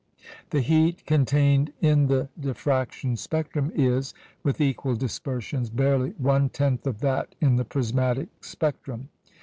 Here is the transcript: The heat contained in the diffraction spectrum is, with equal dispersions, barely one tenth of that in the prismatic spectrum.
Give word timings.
The 0.49 0.61
heat 0.61 1.05
contained 1.05 1.73
in 1.79 2.07
the 2.07 2.27
diffraction 2.39 3.15
spectrum 3.17 3.71
is, 3.75 4.15
with 4.41 4.59
equal 4.59 4.95
dispersions, 4.95 5.69
barely 5.69 6.09
one 6.17 6.49
tenth 6.49 6.87
of 6.87 7.01
that 7.01 7.35
in 7.39 7.57
the 7.57 7.65
prismatic 7.65 8.29
spectrum. 8.43 9.09